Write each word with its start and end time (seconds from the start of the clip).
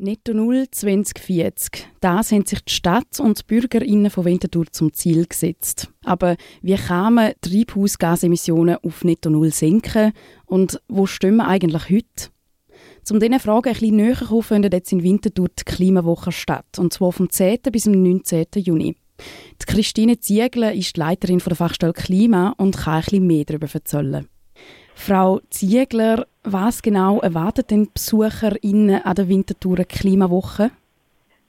Netto 0.00 0.32
Null 0.32 0.66
2040. 0.70 1.88
Das 2.00 2.30
haben 2.30 2.46
sich 2.46 2.60
die 2.60 2.72
Stadt 2.72 3.18
und 3.18 3.40
die 3.40 3.42
BürgerInnen 3.48 4.12
von 4.12 4.24
Winterthur 4.24 4.66
zum 4.70 4.92
Ziel 4.92 5.26
gesetzt. 5.26 5.92
Aber 6.04 6.36
wie 6.62 6.76
kann 6.76 7.14
man 7.14 7.32
Treibhausgasemissionen 7.40 8.76
auf 8.76 9.02
Netto 9.02 9.28
Null 9.28 9.52
senken 9.52 10.12
und 10.46 10.80
wo 10.88 11.06
stehen 11.06 11.36
wir 11.36 11.48
eigentlich 11.48 11.90
heute? 11.90 12.30
Um 13.10 13.18
diesen 13.18 13.40
Fragen 13.40 13.68
ein 13.70 13.72
bisschen 13.72 13.96
näher 13.96 14.18
zu 14.18 14.26
kommen, 14.26 14.42
findet 14.42 14.72
jetzt 14.72 14.92
in 14.92 15.02
Winterthur 15.02 15.48
die 15.48 15.64
Klimawoche 15.64 16.30
statt. 16.30 16.78
Und 16.78 16.92
zwar 16.92 17.10
vom 17.10 17.28
10. 17.28 17.58
bis 17.72 17.84
zum 17.84 18.00
19. 18.00 18.46
Juni. 18.56 18.94
Die 19.60 19.66
Christine 19.66 20.20
Ziegler 20.20 20.74
ist 20.74 20.94
die 20.94 21.00
Leiterin 21.00 21.38
der 21.38 21.56
Fachstelle 21.56 21.92
Klima 21.92 22.54
und 22.56 22.76
kann 22.76 22.94
ein 22.94 23.00
bisschen 23.02 23.26
mehr 23.26 23.44
darüber 23.44 23.66
erzählen. 23.72 24.28
Frau 24.98 25.40
Ziegler, 25.48 26.26
was 26.42 26.82
genau 26.82 27.20
erwartet 27.20 27.70
den 27.70 27.88
BesucherInnen 27.90 29.00
an 29.02 29.14
der 29.14 29.28
Winterthur 29.28 29.84
Klimawoche? 29.84 30.70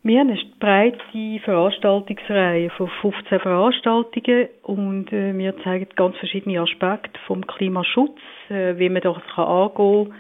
Wir 0.04 0.20
haben 0.20 0.30
eine 0.30 0.40
breite 0.60 1.44
Veranstaltungsreihe 1.44 2.70
von 2.70 2.90
15 3.02 3.40
Veranstaltungen 3.40 4.48
und 4.64 5.12
äh, 5.12 5.38
wir 5.38 5.58
zeigen 5.64 5.88
ganz 5.96 6.16
verschiedene 6.18 6.62
Aspekte 6.62 7.20
vom 7.28 7.46
Klimaschutz, 7.46 8.18
äh, 8.50 8.78
wie 8.78 8.88
man 8.88 9.02
das 9.02 9.18
kann 9.36 9.46
angehen 9.46 10.14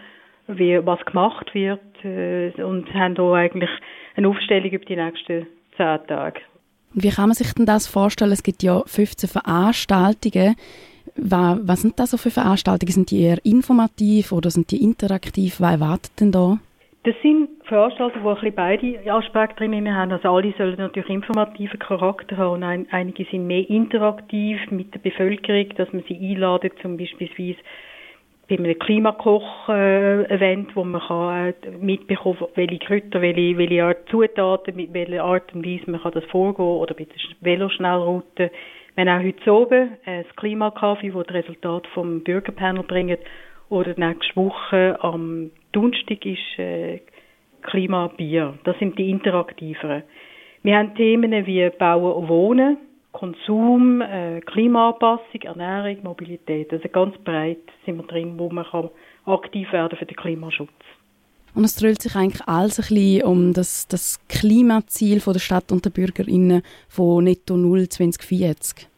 kann, 0.47 0.57
wie, 0.57 0.85
was 0.85 1.05
gemacht 1.05 1.53
wird 1.53 1.79
äh, 2.03 2.51
und 2.61 2.93
haben 2.93 3.15
hier 3.15 3.33
eigentlich 3.33 3.69
eine 4.15 4.27
Aufstellung 4.27 4.71
über 4.71 4.85
die 4.85 4.95
nächsten 4.97 5.47
zehn 5.77 5.99
Tage. 6.07 6.41
Wie 6.93 7.09
kann 7.09 7.29
man 7.29 7.35
sich 7.35 7.53
denn 7.53 7.67
das 7.67 7.87
vorstellen? 7.87 8.31
Es 8.31 8.43
gibt 8.43 8.63
ja 8.63 8.81
15 8.85 9.29
Veranstaltungen. 9.29 10.55
Was 11.21 11.81
sind 11.81 11.99
das 11.99 12.11
so 12.11 12.17
für 12.17 12.31
Veranstaltungen? 12.31 12.91
Sind 12.91 13.11
die 13.11 13.21
eher 13.21 13.37
informativ 13.43 14.31
oder 14.31 14.49
sind 14.49 14.71
die 14.71 14.83
interaktiv? 14.83 15.59
Was 15.59 15.73
erwartet 15.73 16.11
denn 16.19 16.31
da? 16.31 16.59
Das 17.03 17.15
sind 17.21 17.49
Veranstaltungen, 17.63 18.23
die 18.23 18.29
ein 18.29 18.35
bisschen 18.35 18.55
beide 19.01 19.13
Aspekte 19.13 19.55
drin 19.55 19.95
haben. 19.95 20.11
Also 20.11 20.29
alle 20.29 20.53
sollen 20.57 20.75
natürlich 20.77 21.09
informativen 21.09 21.79
Charakter 21.79 22.37
haben 22.37 22.55
und 22.55 22.63
ein, 22.63 22.87
einige 22.91 23.25
sind 23.25 23.47
mehr 23.47 23.69
interaktiv 23.69 24.59
mit 24.69 24.93
der 24.93 24.99
Bevölkerung, 24.99 25.69
dass 25.77 25.91
man 25.93 26.03
sie 26.07 26.17
einladet, 26.17 26.73
zum 26.81 26.97
Beispiel 26.97 27.29
bei 28.49 28.57
einem 28.57 28.79
Klimakoch-Event, 28.79 30.75
wo 30.75 30.83
man 30.83 31.01
kann 31.01 31.53
äh, 31.61 31.77
mitbekommen 31.79 32.47
welche 32.55 32.79
Kräuter, 32.79 33.21
welche, 33.21 33.57
welche 33.57 33.83
Art 33.83 34.09
Zutaten, 34.09 34.75
mit 34.75 34.91
welcher 34.91 35.23
Art 35.23 35.53
und 35.53 35.63
Weise 35.63 35.89
man 35.89 36.01
kann 36.01 36.13
das 36.13 36.25
vorgehen 36.25 36.65
oder 36.65 36.95
bei 36.95 37.05
der 37.05 37.15
Veloschnellroute 37.41 38.51
wir 38.99 39.13
haben 39.13 39.21
auch 39.21 39.25
heute 39.25 39.53
oben 39.53 39.97
ein 40.05 40.25
Klimakaffee, 40.35 41.11
das 41.11 41.27
das 41.27 41.35
Resultat 41.35 41.87
vom 41.93 42.21
Bürgerpanel 42.21 42.83
bringt. 42.83 43.19
Oder 43.69 43.93
nächste 43.95 44.35
Woche 44.35 44.97
am 44.99 45.51
Donnerstag 45.71 46.25
ist 46.25 46.59
äh, 46.59 46.99
Klimabier. 47.61 48.59
Das 48.65 48.77
sind 48.77 48.99
die 48.99 49.09
interaktiveren. 49.09 50.03
Wir 50.63 50.77
haben 50.77 50.95
Themen 50.95 51.31
wie 51.45 51.69
Bauen 51.69 52.11
und 52.11 52.27
Wohnen, 52.27 52.77
Konsum, 53.13 54.01
äh, 54.01 54.41
Klimaanpassung, 54.41 55.43
Ernährung, 55.43 56.03
Mobilität. 56.03 56.73
Also 56.73 56.89
ganz 56.89 57.17
breit 57.19 57.59
sind 57.85 57.95
wir 57.95 58.03
drin, 58.03 58.33
wo 58.37 58.49
man 58.49 58.65
kann 58.65 58.89
aktiv 59.25 59.71
werden 59.71 59.97
für 59.97 60.05
den 60.07 60.17
Klimaschutz. 60.17 60.71
Und 61.55 61.63
es 61.63 61.75
dreht 61.75 62.01
sich 62.01 62.15
eigentlich 62.15 62.45
alles 62.47 62.79
ein 62.79 62.93
bisschen 62.93 63.23
um 63.23 63.53
das, 63.53 63.87
das 63.87 64.19
Klimaziel 64.27 65.21
von 65.21 65.33
der 65.33 65.39
Stadt 65.39 65.71
und 65.71 65.85
der 65.85 65.89
BürgerInnen 65.89 66.63
von 66.89 67.23
Netto 67.23 67.55
Null 67.55 67.87
2040. 67.87 68.88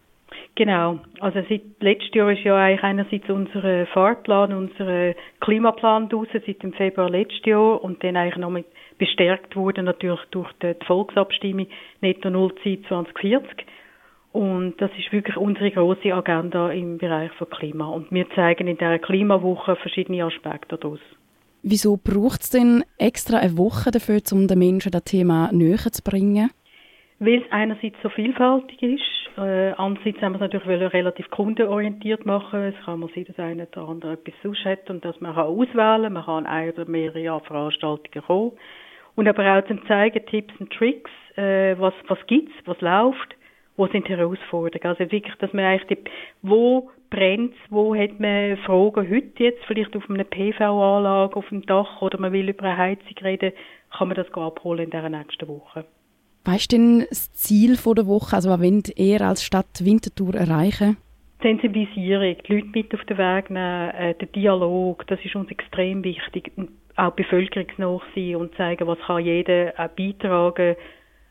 Genau. 0.61 0.99
Also 1.19 1.41
seit 1.49 1.63
letztes 1.79 2.13
Jahr 2.13 2.31
ist 2.31 2.43
ja 2.43 2.55
eigentlich 2.55 2.83
einerseits 2.83 3.27
unser 3.31 3.87
Fahrplan, 3.87 4.53
unser 4.53 5.15
Klimaplan 5.39 6.07
draussen, 6.07 6.39
seit 6.45 6.61
dem 6.61 6.71
Februar 6.73 7.09
letztes 7.09 7.43
Jahr 7.45 7.83
und 7.83 8.03
dann 8.03 8.15
eigentlich 8.15 8.37
noch 8.37 8.51
mit 8.51 8.67
bestärkt 8.99 9.55
wurde 9.55 9.81
natürlich 9.81 10.19
durch 10.29 10.51
die, 10.61 10.75
Volksabstimmung 10.85 11.65
Netto 12.01 12.29
Null 12.29 12.53
Zeit 12.63 12.81
2040. 12.89 13.65
Und 14.33 14.75
das 14.77 14.91
ist 14.99 15.11
wirklich 15.11 15.35
unsere 15.35 15.71
große 15.71 16.13
Agenda 16.13 16.69
im 16.69 16.99
Bereich 16.99 17.31
von 17.39 17.49
Klima. 17.49 17.87
Und 17.87 18.11
wir 18.11 18.29
zeigen 18.35 18.67
in 18.67 18.77
dieser 18.77 18.99
Klimawoche 18.99 19.75
verschiedene 19.77 20.23
Aspekte 20.23 20.77
daraus. 20.77 20.99
Wieso 21.63 21.97
braucht 21.97 22.41
es 22.41 22.51
denn 22.51 22.83
extra 22.99 23.39
eine 23.39 23.57
Woche 23.57 23.89
dafür, 23.89 24.21
um 24.31 24.47
den 24.47 24.59
Menschen 24.59 24.91
das 24.91 25.05
Thema 25.05 25.51
näher 25.51 25.91
zu 25.91 26.03
bringen? 26.03 26.51
Weil 27.23 27.43
es 27.43 27.51
einerseits 27.51 27.97
so 28.01 28.09
vielfältig 28.09 28.81
ist, 28.81 29.37
äh, 29.37 29.73
andererseits 29.77 30.19
haben 30.23 30.31
wir 30.31 30.41
es 30.41 30.51
natürlich 30.51 30.91
relativ 30.91 31.29
kundenorientiert 31.29 32.25
machen. 32.25 32.73
Es 32.73 32.83
kann 32.83 32.99
mal 32.99 33.11
sein, 33.13 33.25
dass 33.25 33.37
einer 33.37 33.67
oder 33.71 33.89
andere 33.89 34.13
etwas 34.13 34.33
sonst 34.41 34.65
hat 34.65 34.89
und 34.89 35.05
dass 35.05 35.21
man 35.21 35.35
kann 35.35 35.45
auswählen 35.45 36.01
kann. 36.01 36.13
Man 36.13 36.25
kann 36.25 36.45
eine 36.47 36.73
oder 36.73 36.85
mehrere 36.85 37.39
Veranstaltungen 37.41 38.25
kommen. 38.25 38.51
Und 39.13 39.27
aber 39.27 39.55
auch 39.55 39.67
zum 39.67 39.85
zeigen, 39.85 40.25
Tipps 40.25 40.51
und 40.59 40.73
Tricks, 40.73 41.11
äh, 41.35 41.75
was, 41.77 41.93
was 42.07 42.17
gibt's, 42.25 42.55
was 42.65 42.81
läuft, 42.81 43.35
wo 43.77 43.85
sind 43.85 44.09
Herausforderungen. 44.09 44.97
Also 44.97 45.11
wirklich, 45.11 45.35
dass 45.35 45.53
man 45.53 45.65
eigentlich, 45.65 45.99
die, 45.99 46.11
wo 46.41 46.89
brennt 47.11 47.53
wo 47.69 47.95
hat 47.95 48.19
man 48.19 48.57
Fragen 48.65 49.07
heute 49.07 49.43
jetzt, 49.43 49.63
vielleicht 49.65 49.95
auf 49.95 50.09
einer 50.09 50.23
PV-Anlage 50.23 51.35
auf 51.35 51.47
dem 51.49 51.67
Dach 51.67 52.01
oder 52.01 52.19
man 52.19 52.33
will 52.33 52.49
über 52.49 52.63
eine 52.63 52.77
Heizung 52.77 53.15
reden, 53.21 53.51
kann 53.95 54.07
man 54.07 54.17
das 54.17 54.33
abholen 54.33 54.85
in 54.85 54.89
der 54.89 55.07
nächsten 55.07 55.47
Woche. 55.47 55.85
Weißt 56.43 56.71
du 56.71 56.75
denn 56.75 57.05
das 57.09 57.31
Ziel 57.33 57.77
der 57.77 58.07
Woche, 58.07 58.35
also 58.35 58.49
was 58.49 58.61
wollt 58.61 58.97
ihr 58.97 59.21
als 59.21 59.43
Stadt 59.43 59.85
Winterthur 59.85 60.35
erreichen? 60.35 60.97
Sensibilisierung, 61.41 62.35
die 62.47 62.53
Leute 62.53 62.67
mit 62.73 62.93
auf 62.93 63.03
den 63.05 63.17
Weg 63.17 63.49
nehmen, 63.49 63.89
äh, 63.91 64.15
der 64.15 64.27
Dialog, 64.27 65.05
das 65.07 65.19
ist 65.23 65.35
uns 65.35 65.49
extrem 65.49 66.03
wichtig. 66.03 66.51
Auch 66.95 67.11
bevölkerungsnah 67.11 67.99
sein 68.15 68.35
und 68.35 68.55
zeigen, 68.55 68.87
was 68.87 68.99
kann 69.05 69.23
jeder 69.23 69.79
äh, 69.79 69.89
beitragen. 69.95 70.75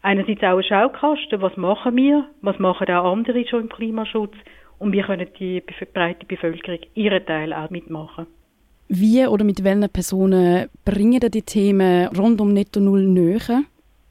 Einerseits 0.02 0.42
auch 0.42 0.56
ein 0.56 0.64
Schaukasten, 0.64 1.42
was 1.42 1.56
machen 1.56 1.96
wir, 1.96 2.26
was 2.40 2.58
machen 2.58 2.88
auch 2.88 3.12
andere 3.12 3.46
schon 3.46 3.62
im 3.62 3.68
Klimaschutz 3.68 4.34
und 4.78 4.92
wie 4.92 5.02
können 5.02 5.28
die 5.38 5.62
breite 5.92 6.26
Bevölkerung 6.26 6.80
ihren 6.94 7.24
Teil 7.26 7.52
auch 7.52 7.70
mitmachen. 7.70 8.26
Wie 8.88 9.24
oder 9.26 9.44
mit 9.44 9.62
welchen 9.62 9.88
Personen 9.90 10.68
bringen 10.84 11.20
die 11.20 11.42
Themen 11.42 12.08
rund 12.16 12.40
um 12.40 12.52
Netto 12.52 12.80
Null 12.80 13.04
näher? 13.04 13.62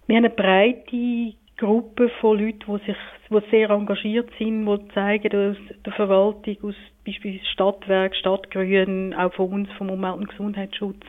Wir 0.10 0.16
haben 0.16 0.26
eine 0.26 0.34
breite 0.34 1.36
Gruppe 1.58 2.10
von 2.20 2.40
Leuten, 2.40 2.62
die 2.66 2.86
sich 2.88 2.98
die 3.30 3.50
sehr 3.52 3.70
engagiert 3.70 4.28
sind, 4.40 4.66
die 4.66 4.94
zeigen 4.96 5.52
aus 5.52 5.58
der 5.86 5.94
Verwaltung, 5.94 6.58
aus 6.64 6.76
beispielsweise 7.06 7.46
Stadtwerk, 7.52 8.16
Stadtgrün, 8.16 9.14
auch 9.14 9.32
von 9.36 9.52
uns, 9.52 9.72
vom 9.78 9.92
Umwelt- 9.92 10.18
und 10.18 10.30
Gesundheitsschutz. 10.30 11.06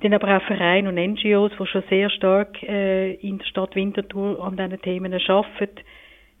Dann 0.00 0.14
aber 0.14 0.34
auch 0.34 0.42
Vereine 0.44 0.88
und 0.88 0.94
NGOs, 0.94 1.52
die 1.60 1.66
schon 1.66 1.84
sehr 1.90 2.08
stark 2.08 2.62
äh, 2.62 3.12
in 3.16 3.36
der 3.36 3.44
Stadt 3.44 3.76
Winterthur 3.76 4.42
an 4.42 4.56
diesen 4.56 4.80
Themen 4.80 5.12
arbeiten 5.12 5.84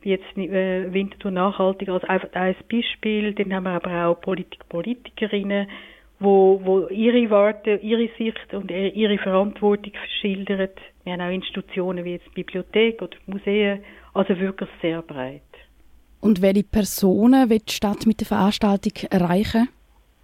wie 0.00 0.10
jetzt 0.12 0.38
äh, 0.38 0.94
Winterthur 0.94 1.30
nachhaltig 1.30 1.90
als 1.90 2.04
einfach 2.04 2.32
ein 2.32 2.56
Beispiel. 2.70 3.34
Dann 3.34 3.52
haben 3.52 3.64
wir 3.64 3.72
aber 3.72 4.06
auch 4.06 4.18
Politik, 4.18 4.66
Politikerinnen, 4.70 5.68
wo, 6.22 6.60
wo 6.64 6.88
ihre 6.88 7.30
Warte, 7.30 7.74
ihre 7.76 8.08
Sicht 8.16 8.52
und 8.52 8.70
ihre 8.70 9.18
Verantwortung 9.18 9.92
schildern. 10.20 10.68
Wir 11.04 11.12
haben 11.12 11.20
auch 11.20 11.30
Institutionen 11.30 12.04
wie 12.04 12.12
jetzt 12.12 12.32
Bibliothek 12.34 13.02
oder 13.02 13.16
Museen, 13.26 13.80
also 14.14 14.38
wirklich 14.38 14.68
sehr 14.80 15.02
breit. 15.02 15.42
Und 16.20 16.40
welche 16.40 16.62
Personen 16.62 17.50
wird 17.50 17.68
die 17.68 17.74
Stadt 17.74 18.06
mit 18.06 18.20
der 18.20 18.28
Veranstaltung 18.28 18.92
erreichen? 19.10 19.68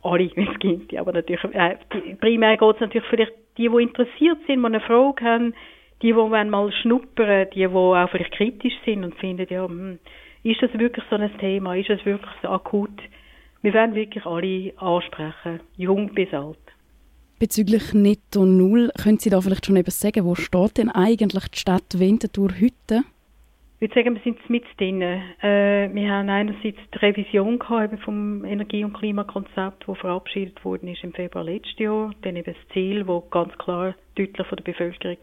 Alle, 0.03 0.31
wenn 0.37 0.49
es 0.49 0.59
gibt. 0.61 0.97
Aber 0.97 1.13
natürlich, 1.13 1.43
äh, 1.53 1.77
primär 2.21 2.57
geht 2.57 2.75
es 2.77 2.81
natürlich 2.81 3.09
vielleicht 3.11 3.33
die, 3.59 3.69
die 3.69 3.83
interessiert 3.83 4.39
sind, 4.47 4.61
die 4.61 4.67
eine 4.67 4.81
Frage 4.81 5.25
haben, 5.25 5.55
die, 6.03 6.13
die 6.13 6.13
mal 6.13 6.73
schnuppern, 6.73 7.49
die, 7.53 7.59
die 7.59 7.67
auch 7.67 8.09
vielleicht 8.11 8.33
kritisch 8.33 8.75
sind 8.85 9.05
und 9.05 9.17
finden, 9.17 9.47
ja, 9.51 9.65
hm, 9.65 9.99
ist 10.45 10.63
das 10.63 10.73
wirklich 10.79 11.05
so 11.11 11.17
ein 11.17 11.37
Thema? 11.39 11.75
Ist 11.75 11.91
das 11.91 12.05
wirklich 12.07 12.31
so 12.43 12.49
akut? 12.49 12.97
Wir 13.63 13.75
werden 13.75 13.95
wirklich 13.95 14.25
alle 14.25 14.73
ansprechen, 14.77 15.61
jung 15.77 16.15
bis 16.15 16.33
alt. 16.33 16.59
Bezüglich 17.41 17.93
Netto 17.93 18.45
Null, 18.45 18.91
können 19.01 19.19
Sie 19.19 19.31
da 19.31 19.41
vielleicht 19.41 19.67
schon 19.67 19.77
etwas 19.77 20.01
sagen, 20.01 20.25
wo 20.25 20.35
steht 20.35 20.79
denn 20.79 20.91
eigentlich 20.91 21.49
die 21.49 21.59
Stadt 21.59 21.99
Winterthur 21.99 22.51
heute? 22.51 23.05
Ich 23.81 23.83
würde 23.83 23.95
sagen, 23.95 24.15
wir 24.17 24.23
sind 24.23 24.51
mit 24.51 24.65
drin. 24.77 25.03
Äh, 25.03 25.89
wir 25.93 26.11
haben 26.11 26.29
einerseits 26.29 26.79
die 26.93 26.99
Revision 26.99 27.61
gehabt 27.61 28.01
vom 28.01 28.45
Energie- 28.45 28.83
und 28.83 28.93
Klimakonzept, 28.95 29.85
das 29.87 29.99
verabschiedet 29.99 30.65
worden 30.65 30.89
ist 30.89 31.05
im 31.05 31.13
Februar 31.13 31.45
letztes 31.45 31.79
Jahr. 31.79 32.11
Dann 32.23 32.35
eben 32.35 32.53
das 32.53 32.73
Ziel, 32.73 33.05
das 33.05 33.31
ganz 33.31 33.57
klar 33.59 33.95
deutlich 34.17 34.47
von 34.47 34.57
der 34.57 34.65
Bevölkerung 34.65 35.19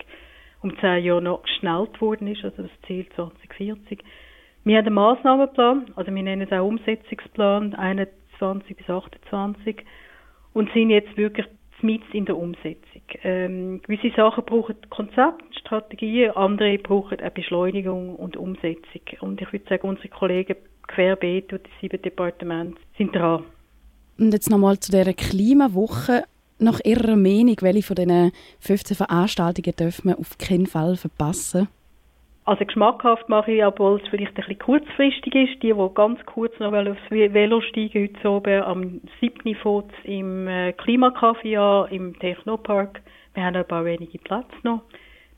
um 0.61 0.77
zehn 0.79 1.03
Jahre 1.03 1.21
noch 1.21 1.43
geschnellt 1.43 1.99
worden 2.01 2.27
ist, 2.27 2.43
also 2.43 2.63
das 2.63 2.71
Ziel 2.87 3.05
2040. 3.15 3.99
Wir 4.63 4.77
haben 4.77 4.87
einen 4.87 4.95
Massnahmenplan, 4.95 5.91
also 5.95 6.15
wir 6.15 6.23
nennen 6.23 6.41
es 6.41 6.51
auch 6.51 6.65
Umsetzungsplan 6.65 7.75
21 8.39 8.77
bis 8.77 8.89
28 8.89 9.83
und 10.53 10.71
sind 10.73 10.89
jetzt 10.89 11.15
wirklich 11.17 11.45
mit 11.81 12.01
in 12.13 12.25
der 12.25 12.37
Umsetzung. 12.37 13.01
Ähm, 13.23 13.81
gewisse 13.83 14.15
Sachen 14.15 14.45
brauchen 14.45 14.75
Konzept, 14.89 15.43
Strategien, 15.59 16.31
andere 16.31 16.77
brauchen 16.77 17.19
eine 17.19 17.31
Beschleunigung 17.31 18.15
und 18.15 18.37
Umsetzung. 18.37 19.01
Und 19.19 19.41
ich 19.41 19.51
würde 19.51 19.65
sagen, 19.69 19.87
unsere 19.87 20.09
Kollegen 20.09 20.55
querbeet 20.87 21.53
und 21.53 21.61
die 21.65 21.71
sieben 21.81 22.01
Departemente 22.01 22.79
sind 22.97 23.15
dran. 23.15 23.43
Und 24.17 24.33
jetzt 24.33 24.49
nochmal 24.49 24.79
zu 24.79 24.91
dieser 24.91 25.13
Klimawoche. 25.13 26.23
Nach 26.57 26.79
Ihrer 26.85 27.17
Meinung, 27.17 27.57
welche 27.59 27.83
von 27.83 27.97
diesen 27.97 28.31
15 28.61 28.95
Veranstaltungen 28.95 29.75
dürfen 29.75 30.09
wir 30.09 30.17
auf 30.17 30.37
keinen 30.37 30.67
Fall 30.67 30.95
verpassen? 30.95 31.67
Also 32.45 32.63
geschmackhaft 32.63 33.27
mache 33.27 33.51
ich, 33.51 33.65
obwohl 33.65 33.99
es 33.99 34.07
vielleicht 34.09 34.33
ein 34.33 34.35
bisschen 34.35 34.59
kurzfristig 34.59 35.33
ist, 35.33 35.63
die, 35.63 35.73
die 35.73 35.89
ganz 35.95 36.23
kurz 36.27 36.57
noch 36.59 36.73
aufs 36.73 37.09
Velo 37.09 37.59
steigen 37.61 38.03
heute 38.03 38.29
oben 38.29 38.61
am 38.61 39.01
7. 39.19 39.55
Fuß 39.55 39.85
im 40.03 40.47
äh, 40.47 40.69
Klimacafé 40.73 41.57
an, 41.57 41.91
im 41.91 42.19
Technopark. 42.19 43.01
Wir 43.33 43.43
haben 43.43 43.55
ein 43.55 43.67
paar 43.67 43.83
wenige 43.83 44.19
Plätze 44.19 44.55
noch. 44.61 44.83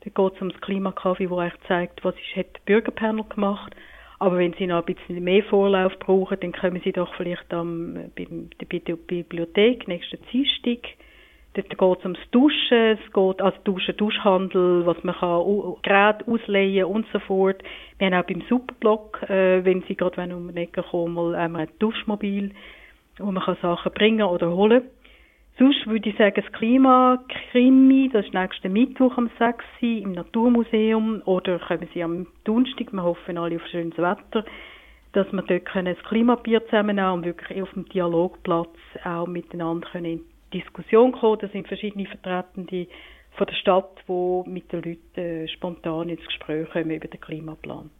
Da 0.00 0.10
geht 0.10 0.36
es 0.36 0.42
um 0.42 0.50
das 0.50 0.60
Klimacafé, 0.60 1.30
wo 1.30 1.38
eigentlich 1.38 1.66
zeigt, 1.66 2.04
was 2.04 2.14
ist, 2.14 2.36
hat 2.36 2.54
der 2.54 2.60
Bürgerpanel 2.66 3.24
gemacht. 3.24 3.74
Aber 4.18 4.36
wenn 4.36 4.52
Sie 4.54 4.66
noch 4.66 4.84
ein 4.86 4.94
bisschen 4.94 5.24
mehr 5.24 5.44
Vorlauf 5.44 5.98
brauchen, 6.00 6.38
dann 6.40 6.52
kommen 6.52 6.82
Sie 6.84 6.92
doch 6.92 7.14
vielleicht 7.14 7.54
am, 7.54 8.10
bei 8.16 8.78
der 8.80 8.96
Bibliothek 8.96 9.88
nächsten 9.88 10.18
Dienstag 10.30 10.80
Dort 11.54 11.70
geht 11.70 11.98
es 11.98 12.04
ums 12.04 12.30
Duschen, 12.30 12.98
es 12.98 13.12
geht 13.12 13.42
also 13.42 13.58
Duschen, 13.64 13.96
Duschhandel, 13.96 14.86
was 14.86 15.02
man 15.02 15.14
kann, 15.14 15.76
Geräte 15.82 16.24
ausleihen 16.30 16.84
und 16.84 17.06
so 17.12 17.18
fort. 17.20 17.62
Wir 17.98 18.06
haben 18.06 18.14
auch 18.14 18.26
beim 18.26 18.42
Superblock, 18.48 19.22
äh, 19.28 19.64
wenn 19.64 19.82
Sie 19.88 19.96
gerade 19.96 20.34
um 20.34 20.54
die 20.54 20.60
Ecke 20.60 20.82
kommen, 20.82 21.34
ein 21.34 21.68
Duschmobil, 21.78 22.52
wo 23.18 23.32
man 23.32 23.42
kann 23.42 23.56
Sachen 23.62 23.92
bringen 23.92 24.22
oder 24.22 24.54
holen. 24.54 24.82
Sonst 25.58 25.88
würde 25.88 26.08
ich 26.08 26.16
sagen, 26.16 26.40
das 26.40 26.52
Klimakrimi, 26.52 28.10
das 28.12 28.26
ist 28.26 28.34
nächsten 28.34 28.72
Mittwoch 28.72 29.16
am 29.18 29.28
6. 29.40 29.64
im 29.80 30.12
Naturmuseum 30.12 31.22
oder 31.24 31.58
kommen 31.58 31.88
Sie 31.92 32.04
am 32.04 32.28
Donnerstag, 32.44 32.92
wir 32.92 33.02
hoffen 33.02 33.36
alle 33.36 33.56
auf 33.56 33.66
schönes 33.66 33.98
Wetter, 33.98 34.44
dass 35.14 35.32
wir 35.32 35.42
dort 35.42 35.64
können 35.64 35.96
das 35.96 36.04
Klimabier 36.04 36.64
zusammennehmen 36.66 37.14
und 37.14 37.24
wirklich 37.24 37.60
auf 37.60 37.72
dem 37.72 37.88
Dialogplatz 37.88 38.76
auch 39.04 39.26
miteinander 39.26 39.88
können 39.90 40.20
Diskussion 40.52 41.12
gekommen. 41.12 41.38
Da 41.40 41.48
sind 41.48 41.68
verschiedene 41.68 42.06
Vertretende 42.06 42.86
von 43.32 43.46
der 43.46 43.54
Stadt, 43.54 44.04
die 44.08 44.50
mit 44.50 44.72
den 44.72 44.82
Leuten 44.82 45.20
äh, 45.20 45.48
spontan 45.48 46.08
ins 46.08 46.24
Gespräch 46.24 46.68
kommen 46.70 46.90
über 46.90 47.08
den 47.08 47.20
Klimaplan. 47.20 47.90